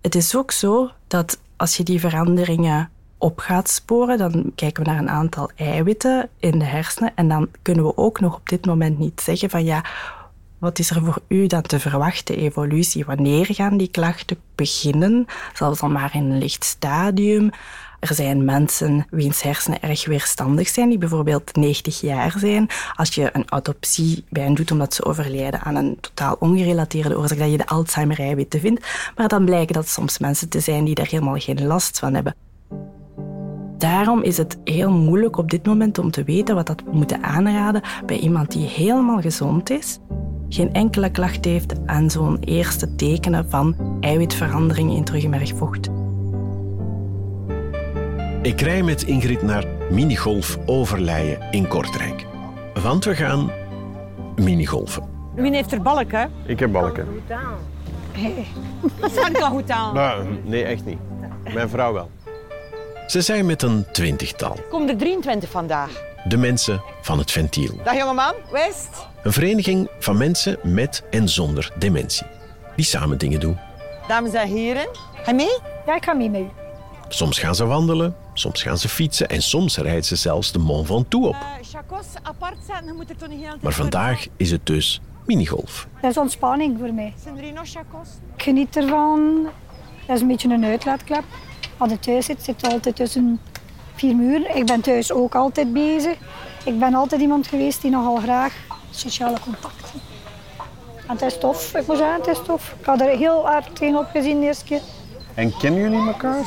[0.00, 4.90] Het is ook zo dat als je die veranderingen op gaat sporen, dan kijken we
[4.90, 8.66] naar een aantal eiwitten in de hersenen en dan kunnen we ook nog op dit
[8.66, 9.84] moment niet zeggen van ja,
[10.58, 13.04] wat is er voor u dan te verwachten evolutie?
[13.04, 15.26] Wanneer gaan die klachten beginnen?
[15.54, 17.50] Zelfs al maar in een licht stadium.
[18.00, 22.68] Er zijn mensen wiens hersenen erg weerstandig zijn, die bijvoorbeeld 90 jaar zijn.
[22.94, 27.38] Als je een autopsie bij hen doet omdat ze overlijden aan een totaal ongerelateerde oorzaak,
[27.38, 28.86] dat je de Alzheimer-eiwitten vindt.
[29.16, 32.34] Maar dan blijken dat soms mensen te zijn die daar helemaal geen last van hebben.
[33.78, 37.22] Daarom is het heel moeilijk op dit moment om te weten wat dat we moeten
[37.22, 39.98] aanraden bij iemand die helemaal gezond is,
[40.48, 45.88] geen enkele klacht heeft aan zo'n eerste tekenen van eiwitverandering in terugmergvocht.
[48.42, 52.26] Ik rij met Ingrid naar minigolf Overleijen in Kortrijk.
[52.82, 53.50] Want we gaan
[54.36, 55.02] minigolfen.
[55.34, 56.30] Wie heeft er balken?
[56.46, 57.06] Ik heb balken.
[59.00, 59.94] Dat kan goed aan.
[59.94, 60.98] Nou, nee, echt niet.
[61.54, 62.10] Mijn vrouw wel.
[63.06, 64.56] Ze zijn met een twintigtal.
[64.70, 66.02] Kom er 23 vandaag.
[66.28, 67.80] De mensen van het ventiel.
[67.84, 69.06] Dag jongeman, West.
[69.22, 72.26] Een vereniging van mensen met en zonder dementie.
[72.76, 73.58] Die samen dingen doen.
[74.08, 74.88] Dames en heren,
[75.22, 75.58] ga mee?
[75.86, 76.48] Ja, ik ga mee met u.
[77.08, 80.86] Soms gaan ze wandelen, soms gaan ze fietsen en soms rijden ze zelfs de Mont
[80.86, 81.34] Ventoux op.
[81.34, 81.40] Uh,
[81.72, 85.86] chacos apart zetten, dan moet er toch niet heel Maar vandaag is het dus minigolf.
[86.00, 87.14] Dat is ontspanning voor mij.
[87.22, 88.08] Zijn er nog chacos?
[88.36, 89.48] Ik geniet ervan.
[90.06, 91.24] Dat is een beetje een uitlaatklep.
[91.76, 93.40] Als ik thuis zit, zit ik altijd tussen
[93.98, 94.56] vier muren.
[94.56, 96.16] Ik ben thuis ook altijd bezig.
[96.64, 98.54] Ik ben altijd iemand geweest die nogal graag
[98.90, 100.00] sociale contacten.
[101.06, 102.74] En het is tof, ik moet zeggen, het is tof.
[102.80, 104.80] Ik had er heel hard tegen opgezien de eerste keer.
[105.34, 106.44] En kennen jullie elkaar?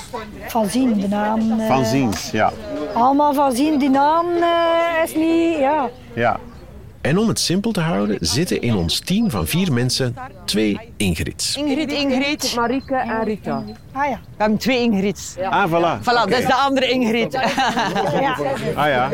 [0.47, 1.59] Van zien, de naam.
[1.59, 2.51] eh, Van ziens, ja.
[2.93, 5.89] Allemaal van zien, die naam eh, is niet, ja.
[6.13, 6.39] ja.
[7.01, 11.55] En om het simpel te houden, zitten in ons team van vier mensen twee Ingrids.
[11.55, 12.53] Ingrid, Ingrid.
[12.55, 13.63] Marieke en Rita.
[13.91, 14.19] Ah ja.
[14.21, 15.35] We hebben twee Ingrids.
[15.49, 15.99] Ah, voilà.
[16.01, 17.31] Voilà, dat is de andere Ingrid.
[17.31, 18.37] ja.
[18.75, 19.11] Ah ja.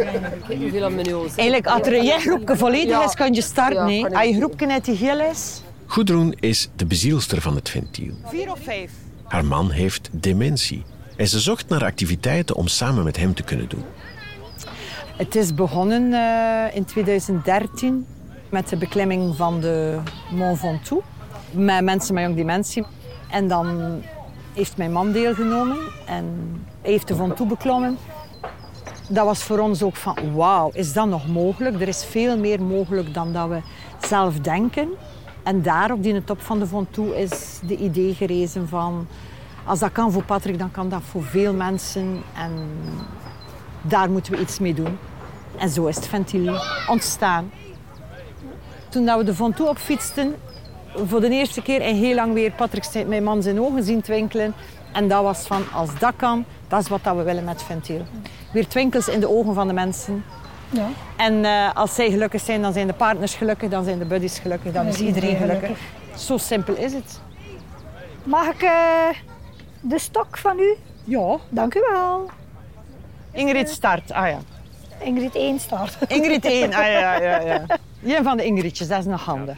[1.36, 3.88] Eigenlijk, als er een groepje volledig is, kan je starten.
[3.90, 4.14] Ik.
[4.14, 8.14] Als je groepje net die geel is, Gudrun is de bezielster van het ventiel.
[8.26, 8.92] vier of vijf.
[9.24, 10.84] Haar man heeft dementie.
[11.16, 13.84] En ze zocht naar activiteiten om samen met hem te kunnen doen.
[15.18, 18.06] Het is begonnen eh, in 2013
[18.50, 20.00] met de beklimming van de
[20.32, 21.06] Mont Ventoux.
[21.52, 22.86] Met mensen met jong dementie.
[23.30, 24.00] En dan
[24.54, 26.26] heeft mijn man deelgenomen en
[26.82, 27.98] heeft de Ventoux beklommen.
[29.10, 31.82] Dat was voor ons ook van, wauw, is dat nog mogelijk?
[31.82, 33.62] Er is veel meer mogelijk dan dat we
[34.08, 34.90] zelf denken.
[35.44, 39.08] En daar op die top van de Ventoux is de idee gerezen van...
[39.66, 42.22] Als dat kan voor Patrick, dan kan dat voor veel mensen.
[42.36, 42.52] En
[43.88, 44.98] daar moeten we iets mee doen.
[45.58, 47.52] En zo is het ventiel ontstaan.
[48.90, 50.36] Toen dat we de Ventoux opfietsten,
[51.06, 54.02] voor de eerste keer in heel lang weer Patrick zijn- mijn man zijn ogen zien
[54.02, 54.54] twinkelen.
[54.94, 58.02] En dat was van, als dat kan, dat is wat dat we willen met ventiel.
[58.54, 60.24] Weer twinkels in de ogen van de mensen.
[60.70, 60.88] ja.
[61.18, 64.40] En eh, als zij gelukkig zijn, dan zijn de partners gelukkig, dan zijn de buddies
[64.40, 65.78] gelukkig, dan is iedereen gelukkig.
[66.16, 67.20] Zo simpel is het.
[68.24, 68.72] Mag ik eh,
[69.82, 70.76] de stok van u?
[71.04, 71.38] Ja.
[71.50, 72.30] Dank u wel.
[73.38, 74.40] Ingrid start, ah ja.
[75.04, 75.98] Ingrid 1 start.
[76.08, 77.66] Ingrid 1, ah ja, ja, ja.
[78.18, 79.58] Een van de Ingridjes, dat is nog handig.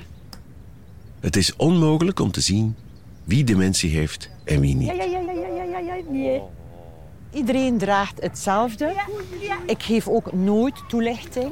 [1.20, 2.76] Het is onmogelijk om te zien
[3.24, 4.88] wie dementie heeft en wie niet.
[4.88, 6.42] Ja, ja, ja, ja, ja, ja, ja, nee.
[7.34, 8.94] Iedereen draagt hetzelfde.
[9.66, 11.52] Ik geef ook nooit toelichting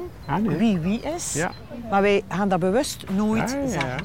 [0.58, 1.32] wie wie is.
[1.32, 1.52] Ja.
[1.90, 3.68] Maar wij gaan dat bewust nooit Ah, ja.
[3.68, 4.00] zeggen.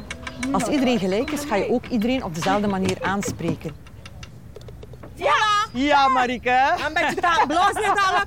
[0.52, 3.72] Als iedereen gelijk is, ga je ook iedereen op dezelfde manier aanspreken.
[5.74, 6.76] Ja, Ja, Marike.
[6.88, 8.26] Een beetje taal, bloos niet alle.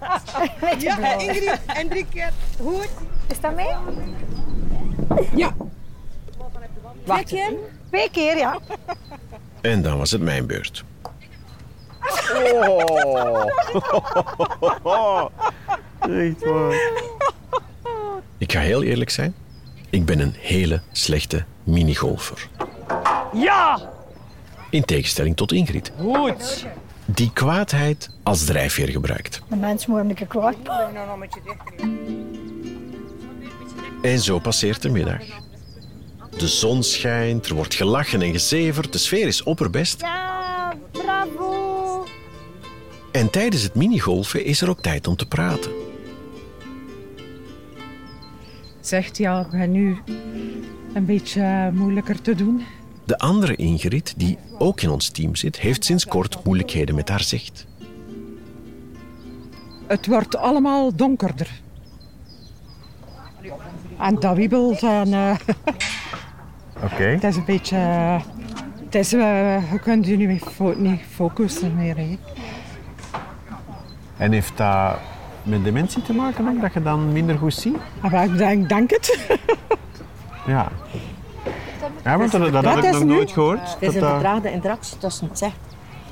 [0.78, 2.32] Ja, Ingrid, en drie keer.
[2.60, 2.88] Goed.
[3.26, 3.74] Is dat mee?
[7.04, 7.52] Twee keer.
[7.90, 8.58] Twee keer, ja.
[9.60, 10.84] En dan was het mijn beurt.
[16.00, 16.74] Echt waar.
[18.38, 19.34] Ik ga heel eerlijk zijn.
[19.90, 22.48] Ik ben een hele slechte minigolfer.
[23.32, 23.80] Ja!
[24.70, 26.66] In tegenstelling tot Ingrid, Goed.
[27.06, 29.42] Die kwaadheid als drijfveer gebruikt.
[29.48, 30.56] De een keer kwaad.
[34.02, 35.22] En zo passeert de middag.
[36.36, 40.00] De zon schijnt, er wordt gelachen en gezeverd, de sfeer is opperbest.
[40.00, 42.06] Ja, bravo.
[43.12, 45.70] En tijdens het minigolfen is er ook tijd om te praten.
[48.80, 49.98] Zegt ja, ik ben nu
[50.94, 52.62] een beetje eh, moeilijker te doen.
[53.06, 57.22] De andere Ingrid, die ook in ons team zit, heeft sinds kort moeilijkheden met haar
[57.22, 57.66] zicht.
[59.86, 61.60] Het wordt allemaal donkerder.
[63.98, 65.34] En dat wiebelt en eh,
[66.92, 67.02] Oké.
[67.02, 67.76] het is een beetje...
[68.84, 71.96] het is, eh, je kunt je niet, fo- niet focussen meer.
[71.96, 72.18] Hè.
[74.16, 74.98] En heeft dat
[75.42, 77.76] met dementie te maken ook, dat je dan minder goed ziet?
[78.00, 79.18] Maar ik denk, denk het.
[80.46, 80.68] Ja.
[82.06, 83.60] Ja, want dat, dat had Dat ik is nog nu- nooit gehoord.
[83.60, 85.56] Het is dat een dat- vertraagde interactie tussen het zicht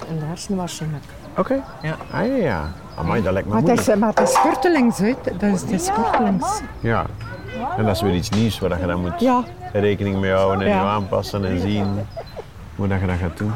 [0.09, 1.05] en de hersenen waarschijnlijk.
[1.39, 1.63] Oké.
[1.83, 1.97] Ja.
[2.13, 2.73] Ah ja, ja.
[2.99, 4.01] Amai, dat lijkt me Maar het is, moeilijk.
[4.01, 5.13] maar het is kortelings, hè.
[5.39, 6.61] Dus het is kortelings.
[6.81, 7.07] Ja.
[7.77, 9.45] En dat is weer iets nieuws waar je dan moet Ja.
[9.73, 10.81] rekening mee houden en Ja.
[10.83, 11.87] je aanpassen en zien
[12.77, 13.53] hoe dat je dat gaat doen.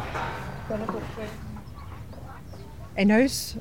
[2.94, 3.56] In huis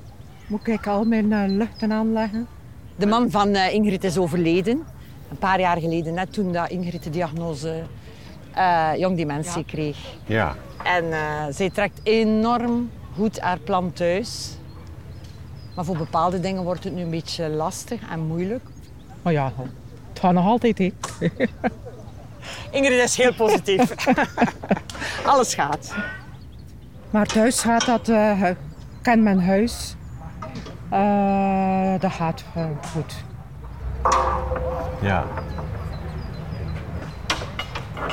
[0.47, 2.47] moet ik al mijn eh, luchten aanleggen.
[2.95, 4.83] De man van eh, Ingrid is overleden.
[5.29, 7.83] Een paar jaar geleden, net toen dat Ingrid de diagnose
[8.57, 9.97] eh jongdementie kreeg.
[10.25, 10.55] Ja.
[10.83, 14.57] En eh, zij trekt enorm goed haar plan thuis.
[15.75, 18.63] Maar voor bepaalde dingen wordt het nu een beetje lastig en moeilijk.
[19.21, 19.51] Maar ja,
[20.09, 20.91] het gaat nog altijd, hè.
[22.71, 23.93] Ingrid is heel positief.
[25.25, 25.95] Alles gaat.
[27.09, 28.49] Maar thuis gaat dat, eh,
[29.01, 29.95] ken mijn huis.
[30.89, 32.43] Eh, dat gaat
[32.93, 33.15] goed.
[35.01, 35.25] Ja.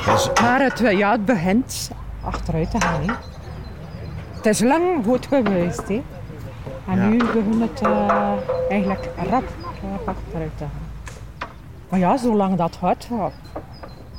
[0.06, 1.90] Dus, Maar het, eh, ja, het begint
[2.24, 3.16] achteruit te gaan.
[4.34, 5.88] Het is lang goed geweest.
[5.88, 6.02] Hè.
[6.88, 7.06] En Ja.
[7.06, 8.32] nu begint het eh,
[8.68, 9.44] eigenlijk rap,
[9.82, 11.48] rap achteruit te gaan.
[11.88, 13.30] Maar ja, zolang dat gaat, ga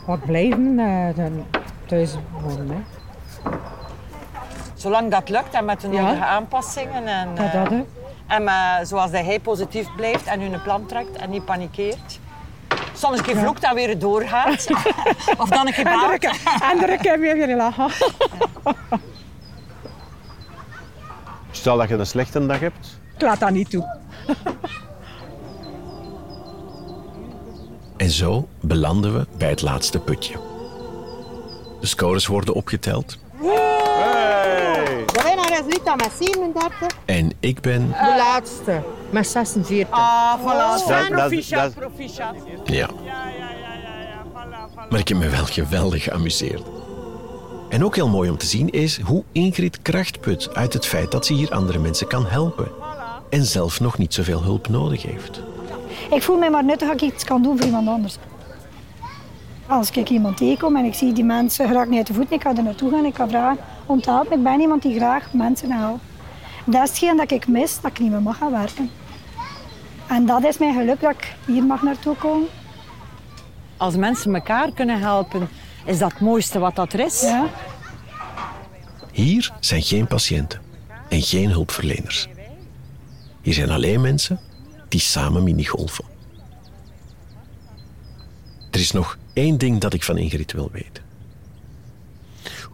[0.06, 1.45] ga ik blijven eh, dan
[1.86, 2.69] thuis wonen.
[2.69, 2.82] Hè.
[4.74, 6.02] Zolang dat lukt en met de Ja.
[6.02, 7.06] nodige aanpassingen.
[7.08, 7.74] En, Ja, eh, dat,
[8.28, 12.19] en eh, zoals dat hij positief blijft en hun plan trekt en niet panikeert.
[12.97, 14.67] Soms een keer vloekt en weer doorgaat.
[15.38, 16.23] of dan een keer En er baalt.
[16.81, 17.89] er een keer weer weer lachen.
[21.51, 22.99] stel dat je een slechte dag hebt.
[23.15, 23.97] Ik laat dat niet toe.
[27.97, 30.34] En zo belanden we bij het laatste putje.
[31.79, 33.17] De scores worden opgeteld
[35.69, 36.88] Rita met 37.
[37.06, 39.88] en ik ben, De laatste met 46.
[39.99, 40.80] Ah, voilà.
[40.86, 42.36] Sven, dat- proficiat, dat- proficiat.
[42.65, 42.89] ja.
[44.89, 46.62] Maar ik heb me wel geweldig geamuseerd.
[47.69, 51.12] En ook heel mooi om te zien is hoe Ingrid kracht put uit het feit
[51.12, 52.67] dat ze hier andere mensen kan helpen.
[53.30, 55.41] En zelf nog niet zoveel hulp nodig heeft.
[56.12, 58.17] Ik voel mij maar nuttig dat ik iets kan doen voor iemand anders.
[59.67, 62.41] Als ik iemand tegenkom en ik zie die mensen graag niet uit de voeten, ik
[62.41, 64.38] ga er naartoe gaan, ik kan vragen helpen.
[64.38, 66.04] Ik ben iemand die graag mensen helpt.
[66.65, 68.91] Dat is hetgeen dat ik mis, dat ik niet meer mag gaan werken.
[70.08, 72.48] En dat is mijn geluk dat ik hier mag naartoe komen.
[73.78, 75.50] Als mensen elkaar kunnen helpen,
[75.86, 77.21] is dat het mooiste wat dat er is.
[77.21, 77.48] Ja.
[79.12, 80.62] Hier zijn geen patiënten
[81.10, 82.28] en geen hulpverleners.
[83.41, 84.39] Hier zijn alleen mensen
[84.88, 86.05] die samen minigolfen.
[88.72, 91.05] Er is nog één ding dat ik van Ingrid wil weten.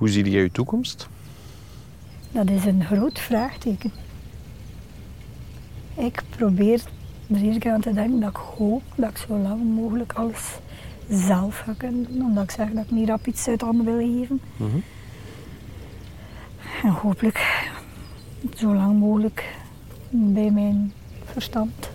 [0.02, 1.08] Hoe zie jij je toekomst?
[2.32, 3.92] Dat is een groot vraagteken.
[5.96, 6.84] Ik probeer
[7.28, 10.58] er keer aan te denken dat ik hoop dat ik zo lang mogelijk alles
[11.10, 12.22] zelf ga kunnen doen.
[12.22, 14.42] Omdat ik zeg dat ik niet rap iets uit handen wil geven.
[16.84, 17.70] En hopelijk
[18.56, 19.56] zo lang mogelijk
[20.10, 20.94] bij mijn
[21.26, 21.91] verstand.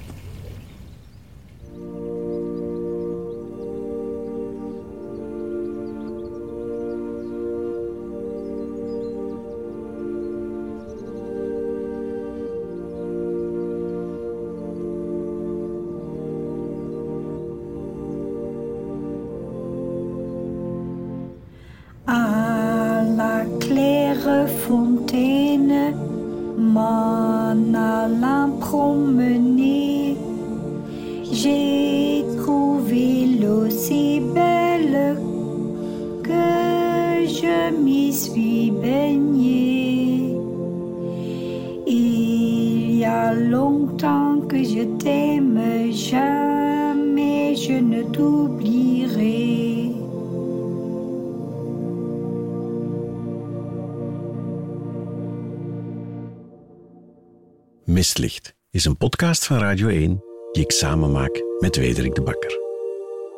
[57.87, 62.59] Mistlicht is een podcast van Radio 1 die ik samen maak met Wederik de Bakker.